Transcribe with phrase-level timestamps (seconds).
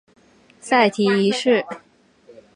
[0.59, 1.63] 塞提一世。